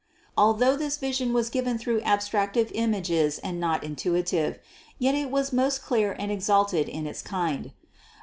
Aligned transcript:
Although 0.35 0.77
this 0.77 0.97
vision 0.97 1.31
was 1.31 1.51
given 1.51 1.77
through 1.77 2.01
abstractive 2.01 2.71
images 2.73 3.37
and 3.37 3.59
not 3.59 3.83
intuitive, 3.83 4.57
yet 4.97 5.13
it 5.13 5.29
was 5.29 5.53
most 5.53 5.83
clear 5.83 6.15
and 6.17 6.31
exalted 6.31 6.89
in 6.89 7.05
its 7.05 7.21
kind. 7.21 7.71